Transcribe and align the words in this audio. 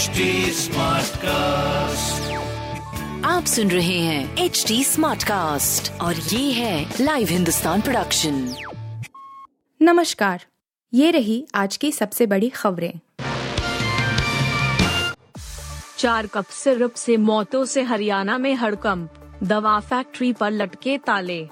HD 0.00 0.08
cast 1.16 2.32
आप 3.26 3.44
सुन 3.44 3.70
रहे 3.70 3.98
हैं 3.98 4.36
एच 4.36 4.64
डी 4.68 4.84
स्मार्ट 4.84 5.24
कास्ट 5.24 5.92
और 6.00 6.14
ये 6.14 6.52
है 6.52 6.94
लाइव 7.00 7.28
हिंदुस्तान 7.28 7.80
प्रोडक्शन 7.80 8.54
नमस्कार 9.82 10.44
ये 10.94 11.10
रही 11.10 11.46
आज 11.54 11.76
की 11.76 11.92
सबसे 11.92 12.26
बड़ी 12.26 12.48
खबरें। 12.48 12.92
चार 15.98 16.26
कप 16.26 16.44
सिरप 16.44 16.94
से 16.94 17.16
मौतों 17.16 17.64
से 17.64 17.82
हरियाणा 17.82 18.38
में 18.38 18.54
हड़कंप 18.54 19.38
दवा 19.42 19.80
फैक्ट्री 19.80 20.32
पर 20.32 20.50
लटके 20.50 20.98
ताले। 20.98 21.48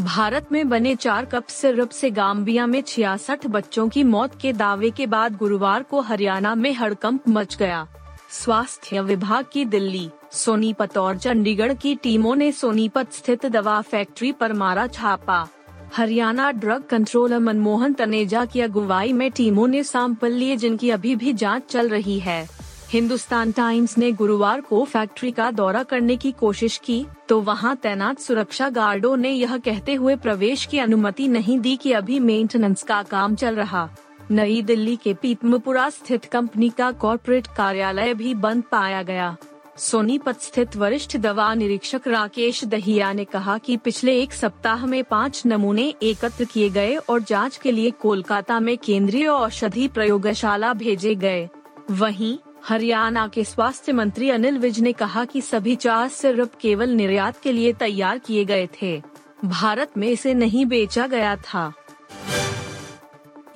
भारत 0.00 0.46
में 0.52 0.68
बने 0.68 0.94
चार 0.94 1.24
कप 1.24 1.46
सिरप 1.46 1.90
से 1.90 2.10
गाम्बिया 2.10 2.66
में 2.66 2.82
छियासठ 2.82 3.46
बच्चों 3.46 3.88
की 3.88 4.04
मौत 4.04 4.40
के 4.40 4.52
दावे 4.52 4.90
के 4.90 5.06
बाद 5.06 5.36
गुरुवार 5.36 5.82
को 5.82 6.00
हरियाणा 6.00 6.54
में 6.54 6.74
हड़कंप 6.74 7.28
मच 7.28 7.56
गया। 7.56 7.86
स्वास्थ्य 8.30 9.00
विभाग 9.00 9.44
की 9.52 9.64
दिल्ली, 9.64 10.10
सोनीपत 10.32 10.98
और 10.98 11.18
चंडीगढ़ 11.18 11.74
की 11.74 11.94
टीमों 11.94 12.36
ने 12.36 12.52
सोनीपत 12.52 13.12
स्थित 13.12 13.46
दवा 13.46 13.80
फैक्ट्री 13.80 14.32
पर 14.32 14.52
मारा 14.52 14.86
छापा। 14.86 15.48
हरियाणा 15.96 16.50
ड्रग 16.50 16.82
कंट्रोलर 16.82 17.38
मनमोहन 17.38 17.92
तनेजा 17.92 18.44
की 18.44 18.60
अगुवाई 18.60 19.12
में 19.12 19.30
टीमों 19.30 19.68
ने 19.68 19.82
सैंपल 19.82 20.32
लिए 20.32 20.56
जिनकी 20.56 20.90
अभी 20.90 21.16
भी 21.16 21.32
जाँच 21.32 21.62
चल 21.70 21.88
रही 21.88 22.18
है। 22.18 22.61
हिंदुस्तान 22.92 23.52
टाइम्स 23.52 23.96
ने 23.98 24.10
गुरुवार 24.12 24.60
को 24.60 24.84
फैक्ट्री 24.84 25.30
का 25.30 25.50
दौरा 25.50 25.82
करने 25.82 26.16
की 26.16 26.32
कोशिश 26.32 26.76
की 26.78 27.04
तो 27.28 27.40
वहाँ 27.40 27.74
तैनात 27.76 28.18
सुरक्षा 28.18 28.68
गार्डों 28.70 29.16
ने 29.16 29.30
यह 29.30 29.56
कहते 29.58 29.94
हुए 29.94 30.16
प्रवेश 30.16 30.64
की 30.66 30.78
अनुमति 30.78 31.28
नहीं 31.28 31.58
दी 31.60 31.76
कि 31.76 31.92
अभी 31.92 32.18
मेंटेनेंस 32.20 32.82
का 32.82 33.02
काम 33.02 33.34
चल 33.34 33.54
रहा। 33.54 33.88
नई 34.30 34.60
दिल्ली 34.62 34.96
के 34.96 35.14
पीतमपुरा 35.14 35.88
स्थित 35.90 36.24
कंपनी 36.24 36.68
का 36.68 36.90
कॉरपोरेट 36.92 37.46
कार्यालय 37.46 38.14
भी 38.14 38.34
बंद 38.34 38.64
पाया 38.72 39.02
गया। 39.02 39.36
सोनीपत 39.78 40.40
स्थित 40.40 40.76
वरिष्ठ 40.76 41.16
दवा 41.16 41.54
निरीक्षक 41.54 42.08
राकेश 42.08 42.64
दहिया 42.64 43.12
ने 43.12 43.24
कहा 43.24 43.58
कि 43.58 43.76
पिछले 43.76 44.20
एक 44.22 44.32
सप्ताह 44.32 44.86
में 44.86 45.02
पाँच 45.04 45.42
नमूने 45.46 45.92
एकत्र 46.02 46.44
किए 46.44 46.70
गए 46.70 46.94
और 46.96 47.22
जाँच 47.22 47.56
के 47.56 47.72
लिए 47.72 47.90
कोलकाता 47.90 48.60
में 48.60 48.76
केंद्रीय 48.78 49.26
औषधि 49.28 49.88
प्रयोगशाला 49.88 50.72
भेजे 50.74 51.14
गए। 51.14 51.48
वहीं 51.90 52.36
हरियाणा 52.68 53.28
के 53.28 53.44
स्वास्थ्य 53.44 53.92
मंत्री 53.92 54.30
अनिल 54.30 54.58
विज 54.58 54.80
ने 54.80 54.92
कहा 54.92 55.24
कि 55.24 55.40
सभी 55.40 55.76
चार 55.76 56.08
सिरप 56.08 56.52
केवल 56.60 56.90
निर्यात 56.90 57.40
के 57.40 57.52
लिए 57.52 57.72
तैयार 57.72 58.18
किए 58.18 58.44
गए 58.44 58.68
थे। 58.82 59.02
भारत 59.44 59.90
में 59.96 60.08
इसे 60.08 60.34
नहीं 60.34 60.66
बेचा 60.66 61.06
गया 61.06 61.36
था। 61.36 61.72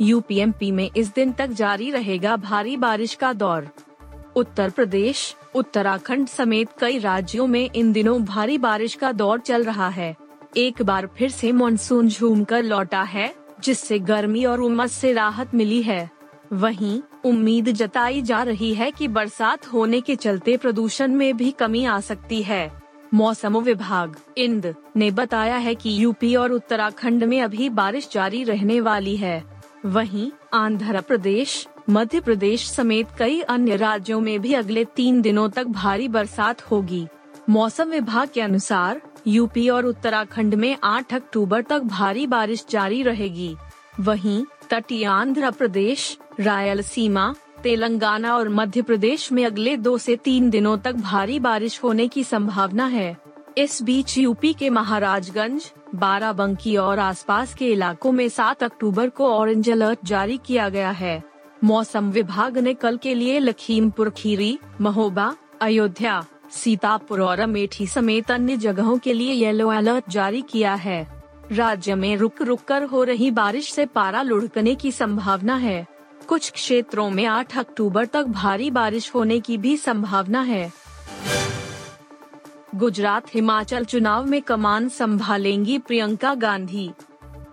यूपीएमपी 0.01 0.71
में 0.71 0.91
इस 0.97 1.15
दिन 1.15 1.33
तक 1.33 1.47
जारी 1.47 1.91
रहेगा 1.91 2.37
भारी 2.37 2.77
बारिश 2.77 3.15
का 3.15 3.33
दौर। 3.33 3.69
उत्तर 4.37 4.71
प्रदेश, 4.71 5.37
उत्तराखंड 5.55 6.29
समेत 6.29 6.69
कई 6.81 6.99
राज्यों 6.99 7.47
में 7.47 7.71
इन 7.75 7.93
दिनों 7.93 8.25
भारी 8.25 8.59
बारिश 8.59 8.95
का 8.95 9.13
दौर 9.13 9.41
चल 9.41 9.65
रहा 9.65 9.89
है। 9.89 10.17
एक 10.57 10.83
बार 10.83 11.07
फिर 11.07 11.31
से 11.31 11.53
मानसून 11.53 12.09
झूम 12.09 12.45
कर 12.45 12.63
लौटा 12.63 13.03
है, 13.03 13.35
जिससे 13.61 13.99
गर्मी 13.99 14.45
और 14.45 14.61
उमस 14.61 14.93
से 14.93 15.13
राहत 15.13 15.55
मिली 15.55 15.83
है। 15.83 16.11
वहीं 16.53 17.01
उम्मीद 17.27 17.71
जताई 17.71 18.23
जा 18.23 18.43
रही 18.43 18.75
है 18.75 18.91
कि 18.91 19.09
बरसात 19.09 19.67
होने 19.67 20.01
के 20.01 20.17
चलते 20.17 20.57
प्रदूषण 20.57 21.13
में 21.13 21.37
भी 21.37 21.51
कमी 21.51 21.85
आ 21.85 22.01
सकती 22.01 22.43
है। 22.43 22.83
मौसम 23.15 23.59
विभाग, 23.59 24.17
इंद, 24.39 24.75
ने 24.97 25.11
बताया 25.11 25.57
है 25.57 25.75
कि 25.75 26.03
यूपी 26.03 26.35
और 26.37 26.53
उत्तराखंड 26.53 27.25
में 27.25 27.41
अभी 27.43 27.69
बारिश 27.69 28.09
जारी 28.13 28.45
रहने 28.45 28.81
वाली 28.81 29.17
है। 29.17 29.45
वहीं, 29.87 30.31
आंध्र 30.55 31.01
प्रदेश, 31.01 31.67
मध्य 31.91 32.21
प्रदेश 32.21 32.71
समेत 32.71 33.09
कई 33.19 33.41
अन्य 33.41 33.77
राज्यों 33.77 34.21
में 34.21 34.41
भी 34.41 34.55
अगले 34.55 34.85
तीन 34.85 35.21
दिनों 35.23 35.49
तक 35.49 35.67
भारी 35.67 36.09
बरसात 36.09 36.63
होगी। 36.63 37.07
मौसम 37.51 37.91
विभाग 37.91 38.29
के 38.35 38.41
अनुसार, 38.41 39.01
यूपी 39.27 39.69
और 39.69 39.87
उत्तराखंड 39.87 40.55
में 40.55 40.77
8 40.85 41.15
अक्टूबर 41.15 41.63
तक 41.63 41.79
भारी 41.79 42.27
बारिश 42.27 42.65
जारी 42.71 43.03
रहेगी। 43.03 43.57
वहीं 44.01 44.45
तटीय 44.71 45.05
आंध्र 45.05 45.51
प्रदेश, 45.51 46.19
रायलसीमा, 46.41 47.35
तेलंगाना 47.63 48.37
और 48.37 48.49
मध्य 48.49 48.83
प्रदेश 48.83 49.33
में 49.33 49.47
अगले 49.47 49.77
दो 49.77 49.99
से 49.99 50.17
तीन 50.17 50.51
दिनों 50.51 50.79
तक 50.79 50.93
भारी 50.93 51.39
बारिश 51.39 51.83
होने 51.83 52.09
की 52.09 52.25
संभावना 52.25 52.87
है। 52.87 53.17
इस 53.59 53.83
बीच 53.83 54.19
यूपी 54.19 54.53
के 54.53 54.71
महाराजगंज, 54.71 55.73
बाराबंकी 55.95 56.77
और 56.77 56.99
आसपास 56.99 57.55
के 57.55 57.73
इलाकों 57.73 58.13
में 58.13 58.29
7 58.29 58.63
अक्टूबर 58.63 59.09
को 59.09 59.29
ऑरेंज 59.29 59.71
अलर्ट 59.71 59.99
जारी 60.05 60.41
किया 60.47 60.69
गया 60.69 60.91
है। 60.91 61.23
मौसम 61.65 62.11
विभाग 62.11 62.59
ने 62.59 62.75
कल 62.75 62.97
के 62.97 63.15
लिए 63.15 63.39
लखीमपुर, 63.39 64.11
खीरी, 64.11 64.59
महोबा, 64.81 65.37
अयोध्या, 65.63 66.25
सीतापुर 66.51 67.21
और 67.21 67.41
अमेठी 67.41 67.87
समेत 67.87 68.31
अन्य 68.31 68.57
जगहों 68.57 68.99
के 68.99 69.13
लिए 69.13 69.33
येलो 69.33 69.69
अलर्ट 69.69 70.11
जारी 70.11 70.43
किया 70.43 70.75
है। 70.75 71.16
राज्य 71.53 71.95
में 71.95 72.17
रुक 72.17 72.43
रुक 72.43 72.61
कर 72.65 72.83
हो 72.83 73.05
रही 73.05 73.31
बारिश 73.31 73.73
से 73.73 73.87
पारा 73.87 74.23
लुढ़कने 74.23 74.75
की 74.75 74.93
संभावना 74.93 75.57
है। 75.57 75.87
कुछ 76.29 76.51
क्षेत्रों 76.51 77.11
में 77.11 77.27
8 77.27 77.59
अक्टूबर 77.59 78.07
तक 78.07 78.25
भारी 78.25 78.71
बारिश 78.71 79.15
होने 79.15 79.41
की 79.41 79.59
भी 79.59 79.77
संभावना 79.77 80.41
है। 80.41 80.73
गुजरात 82.75 83.35
हिमाचल 83.35 83.85
चुनाव 83.85 84.27
में 84.27 84.43
कमान 84.43 84.89
संभालेंगी 84.89 85.79
प्रियंका 85.79 86.35
गांधी। 86.35 86.91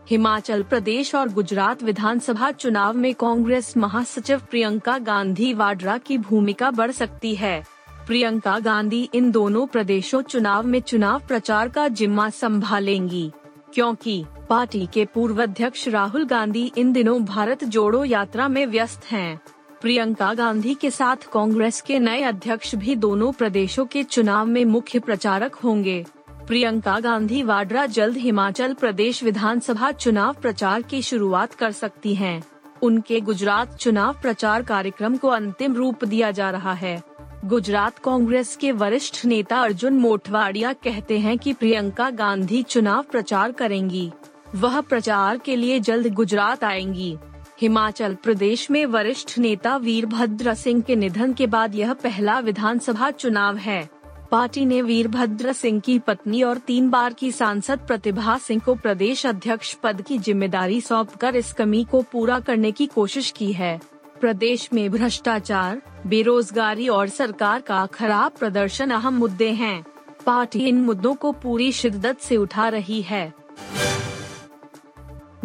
हिमाचल 0.10 0.64
प्रदेश 0.64 1.16
और 1.16 1.30
गुजरात 1.30 1.84
विधानसभा 1.84 2.52
चुनाव 2.52 2.94
में 2.94 3.14
कांग्रेस 3.14 3.78
महासचिव 3.78 4.42
प्रियंका 4.50 4.98
गांधी 4.98 5.54
वाड्रा 5.54 5.98
की 5.98 6.18
भूमिका 6.18 6.72
बढ़ 6.72 6.92
सकती 6.92 7.36
है। 7.36 7.66
प्रियंका 8.08 8.60
गांधी 8.60 9.10
इन 9.14 9.32
दोनों 9.32 9.68
प्रदेशों 9.68 10.22
चुनाव 10.22 10.66
में 10.66 10.80
चुनाव 10.82 11.22
प्रचार 11.28 11.70
का 11.70 11.88
जिम्मा 11.88 12.30
संभालेंगी। 12.30 13.32
क्योंकि 13.74 14.24
पार्टी 14.50 14.88
के 14.94 15.06
पूर्व 15.06 15.42
अध्यक्ष 15.44 15.88
राहुल 15.88 16.26
गांधी 16.26 16.72
इन 16.78 16.92
दिनों 16.94 17.24
भारत 17.26 17.64
जोड़ो 17.64 18.04
यात्रा 18.06 18.48
में 18.48 18.66
व्यस्त 18.66 19.06
हैं। 19.06 19.40
प्रियंका 19.82 20.34
गांधी 20.34 20.74
के 20.74 20.90
साथ 20.92 21.32
कांग्रेस 21.34 21.82
के 21.82 22.00
नए 22.00 22.22
अध्यक्ष 22.22 22.76
भी 22.76 22.96
दोनों 22.96 23.32
प्रदेशों 23.32 23.86
के 23.86 24.04
चुनाव 24.04 24.46
में 24.46 24.64
मुख्य 24.66 25.00
प्रचारक 25.00 25.56
होंगे 25.56 26.06
प्रियंका 26.48 27.00
गांधी 27.00 27.42
वाड्रा 27.44 27.86
जल्द 27.86 28.18
हिमाचल 28.18 28.74
प्रदेश 28.74 29.24
विधानसभा 29.24 29.92
चुनाव 29.92 30.34
प्रचार 30.34 30.82
की 30.82 31.02
शुरुआत 31.02 31.54
कर 31.54 31.72
सकती 31.72 32.16
हैं। 32.16 32.42
उनके 32.82 33.20
गुजरात 33.20 33.76
चुनाव 33.76 34.14
प्रचार 34.22 34.64
कार्यक्रम 34.64 35.18
को 35.18 35.28
अंतिम 35.28 35.76
रूप 35.76 36.04
दिया 36.06 36.32
जा 36.32 36.50
रहा 36.50 36.74
है 36.74 37.02
गुजरात 37.44 37.98
कांग्रेस 38.00 38.56
के 38.56 38.72
वरिष्ठ 38.72 39.26
नेता 39.26 39.58
अर्जुन 39.60 39.94
मोटवाडिया 39.94 40.72
कहते 40.74 41.18
हैं 41.20 41.38
कि 41.38 41.54
प्रियंका 41.54 42.10
गांधी 42.10 42.62
चुनाव 42.64 43.04
प्रचार 43.04 43.52
करेंगी। 43.52 44.12
वह 44.56 44.80
प्रचार 44.82 45.38
के 45.38 45.56
लिए 45.56 45.80
जल्द 45.80 46.08
गुजरात 46.14 46.64
आएँगी। 46.64 47.18
हिमाचल 47.62 48.16
प्रदेश 48.16 48.70
में 48.72 48.86
वरिष्ठ 48.86 49.38
नेता 49.40 49.76
वीरभद्र 49.78 50.54
सिंह 50.54 50.82
के 50.82 50.96
निधन 50.96 51.34
के 51.34 51.48
बाद 51.48 51.76
यह 51.76 51.94
पहला 51.94 52.40
विधानसभा 52.40 53.12
चुनाव 53.12 53.58
है। 53.58 53.90
पार्टी 54.32 54.66
ने 54.66 54.82
वीरभद्र 54.82 55.54
सिंह 55.54 55.80
की 55.80 56.00
पत्नी 56.00 56.44
और 56.44 56.58
तीन 56.58 56.90
बार 56.90 57.14
की 57.14 57.32
सांसद 57.32 57.80
प्रतिभा 57.80 58.38
सिंह 58.38 58.62
को 58.66 58.76
प्रदेश 58.76 59.26
अध्यक्ष 59.26 59.74
पद 59.74 60.02
की 60.02 60.18
ज़िम्मेदारी 60.18 60.82
सौंपकर 60.82 61.36
इस 61.36 61.54
कमी 61.54 61.84
को 61.84 62.02
पूरा 62.02 62.40
करने 62.40 62.72
की 62.72 62.86
कोशिश 62.86 63.32
की 63.32 63.52
है। 63.54 63.80
प्रदेश 64.24 64.70
में 64.74 64.92
भ्रष्टाचार, 64.92 65.82
बेरोजगारी 66.08 66.88
और 66.88 67.08
सरकार 67.08 67.62
का 67.62 67.86
खराब 67.86 68.32
प्रदर्शन 68.32 68.90
अहम 68.90 69.14
मुद्दे 69.14 69.50
हैं। 69.50 69.86
पार्टी 70.26 70.60
इन 70.60 70.82
मुद्दों 70.82 71.16
को 71.16 71.32
पूरी 71.32 71.72
शिद्दत 71.72 72.20
से 72.20 72.38
उठा 72.38 72.70
रही 72.70 73.02
है। 73.02 73.34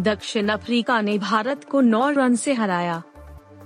दक्षिण 0.00 0.48
अफ्रीका 0.48 1.00
ने 1.00 1.18
भारत 1.18 1.64
को 1.64 1.80
नौ 1.80 2.10
रन 2.10 2.36
से 2.36 2.52
हराया। 2.52 3.02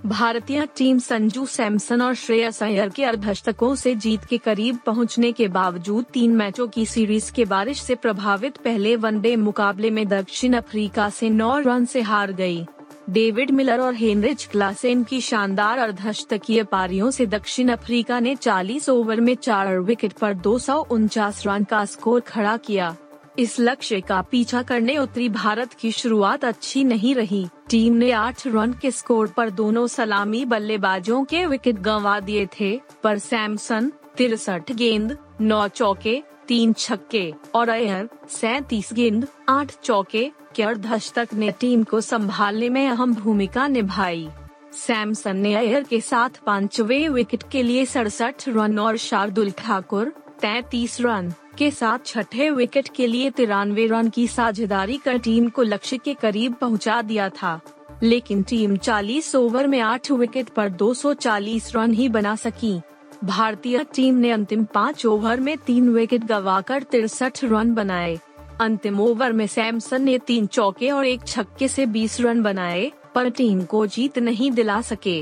भारतीय 0.07 0.69
टीम 0.77 0.99
संजू 0.99 1.47
सैमसन 1.47 2.03
और 2.03 2.15
श्रेयस 2.15 2.63
अय्यर 2.63 2.89
के 2.89 3.05
अर्धशतकों 3.05 3.75
से 3.75 3.95
जीत 3.95 4.25
के 4.25 4.39
करीब 4.39 4.79
पहुँचने 4.87 5.33
के 5.33 5.49
बावजूद 5.49 6.05
तीन 6.05 6.31
मैचों 6.31 6.69
की 6.69 6.87
सीरीज़ 6.87 7.33
के 7.33 7.45
बारिश 7.45 7.83
से 7.83 7.95
प्रभावित 7.95 8.57
पहले 8.57 8.97
वनडे 8.97 9.37
मुकाबले 9.37 9.91
में 9.91 10.09
दक्षिण 10.09 10.53
अफ्रीका 10.53 11.11
से 11.11 11.31
नौ 11.31 11.59
रन 11.59 11.85
से 11.85 12.01
हार 12.01 12.33
गई। 12.33 12.67
डेविड 13.11 13.51
मिलर 13.51 13.81
और 13.81 13.95
हेनरिच 13.95 14.45
क्लासेन 14.47 15.05
की 15.05 15.21
शानदार 15.21 15.79
अर्धशतकीय 15.79 16.63
पारियों 16.63 17.11
से 17.11 17.27
दक्षिण 17.27 17.69
अफ्रीका 17.69 18.21
ने 18.21 18.35
40 18.37 18.89
ओवर 18.89 19.21
में 19.21 19.35
चार 19.35 19.79
विकेट 19.79 20.13
पर 20.13 20.35
दो 20.35 20.59
सौ 20.59 20.79
उनचास 20.91 21.43
रन 21.47 21.65
का 21.65 21.85
स्कोर 21.85 22.21
खड़ा 22.21 22.57
किया। 22.57 22.97
इस 23.39 23.61
लक्ष्य 23.61 24.01
का 24.01 24.23
पीछा 24.23 24.63
करने 24.63 24.99
उत्तरी 24.99 25.29
भारत 25.29 25.73
की 25.73 25.93
शुरुआत 25.93 26.45
अच्छी 26.45 26.85
नहीं 26.85 27.15
रही। 27.15 27.47
टीम 27.71 27.95
ने 27.95 28.11
आठ 28.11 28.47
रन 28.47 28.73
के 28.73 28.91
स्कोर 28.91 29.29
पर 29.29 29.51
दोनों 29.51 29.87
सलामी 29.87 30.45
बल्लेबाजों 30.45 31.25
के 31.25 31.47
विकेट 31.47 31.79
गंवा 31.79 32.21
दिए 32.21 32.47
थे, 32.61 32.81
पर 33.03 33.19
सैमसन, 33.19 33.93
तिरसठ 34.17 34.73
गेंद, 34.73 35.17
नौ 35.41 35.69
चौके 35.69 36.23
तीन 36.49 36.73
छक्के 36.73 37.33
और 37.55 37.69
अयर 37.69 38.09
सैतीस 38.29 38.91
गेंद, 38.93 39.29
आठ 39.49 39.73
चौके 39.85 40.31
के 40.57 40.63
अर्धशतक 40.63 41.29
ने 41.35 41.51
टीम 41.51 41.85
को 41.85 42.01
संभालने 42.01 42.69
में 42.69 42.89
अहम 42.89 43.15
भूमिका 43.15 43.69
निभाई। 43.69 44.29
सैमसन 44.73 45.37
ने 45.37 45.55
अयर 45.55 45.83
के 45.83 46.01
साथ 46.01 46.31
पांचवे 46.47 47.09
विकेट 47.09 47.43
के 47.53 47.63
लिए 47.63 47.85
सड़सठ 47.87 48.49
रन 48.49 48.79
और 48.79 48.97
शार्दुल 48.97 49.51
ठाकुर, 49.51 50.09
तैतीस 50.41 51.01
रन 51.01 51.33
के 51.59 51.71
साथ 51.71 51.99
छठे 52.07 52.51
विकेट 52.51 52.89
के 52.89 53.07
लिए 53.07 53.31
तिरानवे 53.31 53.87
रन 53.87 54.09
की 54.09 54.29
साझेदारी 54.29 54.97
कर 54.97 55.19
टीम 55.19 55.49
को 55.49 55.63
लक्ष्य 55.63 55.99
के 55.99 56.15
करीब 56.15 56.55
पहुँचा 56.55 57.03
दिया 57.03 57.29
था। 57.29 57.61
लेकिन 58.03 58.43
टीम 58.43 58.77
40 58.77 59.37
ओवर 59.37 59.67
में 59.67 59.81
आठ 59.81 60.11
विकेट 60.11 60.49
पर 60.49 60.69
240 60.69 61.73
रन 61.77 61.93
ही 61.93 62.09
बना 62.09 62.37
सकी। 62.37 62.81
भारतीय 63.25 63.85
टीम 63.95 64.15
ने 64.15 64.31
अंतिम 64.31 64.65
पाँच 64.65 65.05
ओवर 65.07 65.41
में 65.41 65.57
तीन 65.59 65.89
विकेट 65.89 66.25
गवाकर 66.25 66.83
तिरसठ 66.83 67.39
रन 67.45 67.75
बनाए। 67.75 68.19
अंतिम 68.61 69.01
ओवर 69.01 69.33
में 69.33 69.47
सैमसन 69.47 70.03
ने 70.03 70.19
तीन 70.19 70.47
चौके 70.47 70.91
और 70.91 71.07
एक 71.07 71.27
छक्के 71.27 71.69
से 71.69 71.87
20 71.87 72.21
रन 72.21 72.43
बनाए, 72.43 72.91
पर 73.15 73.29
टीम 73.31 73.63
को 73.65 73.87
जीत 73.87 74.19
नहीं 74.19 74.51
दिला 74.51 74.81
सके। 74.81 75.21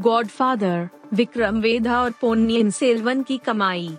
गॉडफादर, 0.00 0.88
विक्रम 1.14 1.60
वेधा 1.60 2.00
और 2.02 2.10
पोन्नियन 2.20 2.70
सेल्वन 2.70 3.22
की 3.22 3.38
कमाई। 3.38 3.90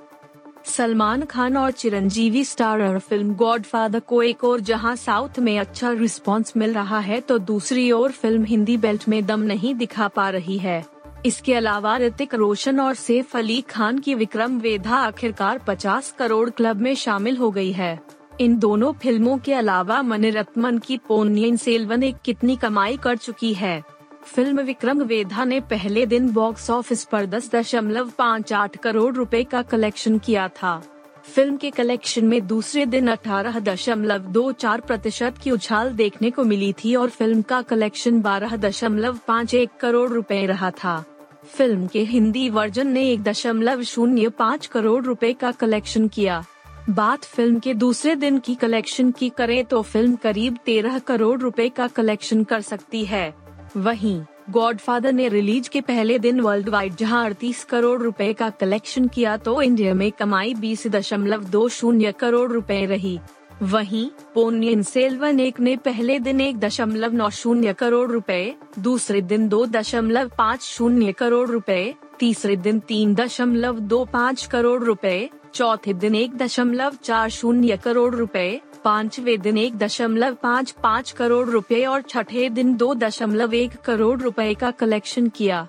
सलमान 0.66 1.26
खान 1.26 1.58
और 1.58 1.72
चिरंजीवी 1.72 2.44
स्टारर 2.44 3.00
फ़िल्म 3.00 3.36
गॉडफादर 3.36 4.00
को 4.00 4.22
एक 4.24 4.44
और 4.44 4.60
जहाँ 4.62 4.96
साउथ 4.96 5.40
में 5.40 5.58
अच्छा 5.60 5.92
रिस्पांस 5.92 6.54
मिल 6.58 6.74
रहा 6.74 7.00
है 7.00 7.20
तो 7.22 7.38
दूसरी 7.38 7.92
ओर 7.92 8.12
फ़िल्म 8.12 8.44
हिंदी 8.44 8.78
बेल्ट 8.78 9.08
में 9.10 9.26
दम 9.26 9.42
नहीं 9.42 9.76
दिखा 9.76 10.08
पा 10.08 10.30
रही 10.30 10.58
है। 10.58 10.93
इसके 11.26 11.54
अलावा 11.54 11.98
ऋतिक 11.98 12.34
रोशन 12.36 12.80
और 12.80 12.96
सैफ 12.96 13.36
अली 13.38 13.62
खान 13.62 14.00
की 14.00 14.16
विक्रम 14.16 14.60
वेधा 14.60 14.96
आखिरकार 14.96 15.60
50 15.60 16.12
करोड़ 16.12 16.50
क्लब 16.50 16.82
में 16.82 16.96
शामिल 16.96 17.38
हो 17.38 17.52
गई 17.52 17.72
है। 17.72 18.00
इन 18.42 18.58
दोनों 18.60 18.92
फ़िल्मों 18.94 19.38
के 19.38 19.54
अलावा 19.54 20.02
मनिरत्मन 20.02 20.78
की 20.78 20.98
पोनियन 20.98 21.58
सेल्वन 21.58 22.04
एक 22.04 22.16
कितनी 22.26 22.56
कमाई 22.56 22.98
कर 22.98 23.18
चुकी 23.18 23.54
है। 23.54 23.84
फ़िल्म 24.26 24.62
विक्रम 24.62 25.02
वेधा 25.02 25.46
ने 25.46 25.60
पहले 25.62 26.06
दिन 26.06 26.30
बॉक्स 26.32 26.70
ऑफ़िस 26.70 27.04
पर 27.04 27.26
दस 27.26 27.50
दशमलव 27.56 28.12
पाँच 28.18 28.54
आठ 28.54 28.76
करोड़ 28.78 29.14
रुपए 29.16 29.44
का 29.44 29.62
कलेक्शन 29.62 30.18
किया 30.18 30.48
था। 30.48 30.82
फ़िल्म 31.26 31.58
के 31.58 31.70
कलेक्शन 31.72 32.26
में 32.26 32.46
दूसरे 32.48 32.86
दिन 32.86 33.08
अठारह 33.08 33.60
दशमलव 33.60 34.22
दो 34.32 34.52
चार 34.52 34.82
प्रतिशत 34.82 35.36
की 35.44 35.52
उछाल 35.52 35.94
देखने 35.94 36.32
को 36.32 36.44
मिली 36.44 36.74
थी 36.74 36.96
और 36.96 37.10
फ़िल्म 37.10 37.42
का 37.42 37.62
कलेक्शन 37.62 38.22
बारह 38.22 38.56
दशमलव 38.58 39.20
पाँच 39.28 39.54
एक 39.54 39.78
करोड़ 39.80 40.10
रुपए 40.10 40.46
रहा 40.46 40.72
था। 40.72 41.04
फ़िल्म 41.46 41.88
के 41.88 42.04
हिंदी 42.04 42.50
वर्जन 42.50 42.88
ने 42.88 43.10
एक 43.10 43.24
दशमलव 43.24 43.82
शून्य 43.84 44.30
पाँच 44.30 44.66
करोड़ 44.68 45.04
रुपए 45.06 45.32
का 45.34 45.52
कलेक्शन 45.52 46.08
किया। 46.08 46.44
बात 46.90 47.24
फ़िल्म 47.26 47.60
के 47.60 47.74
दूसरे 47.74 48.16
दिन 48.16 48.38
की 48.40 48.56
कलेक्शन 48.56 49.12
की 49.12 49.30
करें 49.30 49.64
तो 49.66 49.82
फ़िल्म 49.82 50.16
करीब 50.16 50.58
तेरह 50.66 50.98
करोड़ 51.00 51.40
रुपए 51.42 51.68
का 51.70 51.88
कलेक्शन 51.88 52.44
कर 52.44 52.62
सकती 52.62 53.04
है। 53.06 53.34
वहीं 53.78 54.22
गॉडफादर 54.50 55.14
ने 55.14 55.28
रिलीज़ 55.30 55.70
के 55.70 55.82
पहले 55.82 56.18
दिन 56.20 56.40
वर्ल्ड 56.40 56.70
वाइड 56.70 56.96
जहाँ 56.96 57.24
अड़तीस 57.26 57.64
करोड़ 57.64 58.02
रुपए 58.02 58.32
का 58.34 58.50
कलेक्शन 58.50 59.08
किया 59.08 59.38
तो 59.38 59.62
इंडिया 59.62 59.94
में 59.94 60.12
कमाई 60.12 60.54
बीस 60.54 60.88
दशमलव 60.88 61.44
दो 61.44 61.68
शून्य 61.70 62.12
करोड़ 62.12 62.52
रुपए 62.52 62.86
रही। 62.86 63.20
वहीं 63.62 64.10
पोनियन 64.34 64.82
सेल्वन 64.84 65.40
एक 65.40 65.60
ने 65.60 65.76
पहले 65.78 66.20
दिन 66.20 66.42
एक 66.42 66.60
दशमलव 66.60 67.14
नौ 67.14 67.30
शून्य 67.30 67.74
करोड़ 67.74 68.12
रुपए, 68.12 68.56
दूसरे 68.80 69.22
दिन 69.22 69.48
दो 69.48 69.66
दशमलव 69.66 70.32
पाँच 70.38 70.62
शून्य 70.62 71.12
करोड़ 71.12 71.50
रुपए, 71.50 71.94
तीसरे 72.20 72.56
दिन 72.56 72.80
तीन 72.80 73.14
दशमलव 73.16 73.80
दो 73.80 74.04
पाँच 74.06 74.46
करोड़ 74.46 74.84
रुपए, 74.84 75.30
चौथे 75.54 75.94
दिन 75.94 76.16
एक 76.16 76.38
दशमलव 76.38 76.96
चार 77.04 77.30
शून्य 77.30 77.78
करोड़ 77.78 78.16
रुपए, 78.16 78.62
पांचवे 78.84 79.38
दिन 79.38 79.58
एक 79.58 79.78
दशमलव 79.78 80.34
पाँच 80.34 80.72
पाँच 80.84 81.12
करोड़ 81.12 81.48
रुपए 81.50 81.84
और 81.86 82.02
छठे 82.02 82.50
दिन 82.50 82.76
दो 82.76 82.94
दशमलव 82.96 83.54
एक 83.54 83.76
करोड़ 83.76 84.22
रुपए 84.22 84.54
का 84.54 84.72
कलेक्शन 84.72 85.28
किया। 85.28 85.68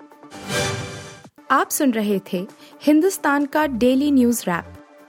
आप 1.51 1.69
सुन 1.69 1.91
रहे 1.91 2.19
थे 2.33 2.47
हिंदुस्तान 2.81 3.45
का 3.45 3.65
डेली 3.67 4.11
न्यूज़ 4.11 4.43
रैप। 4.47 4.73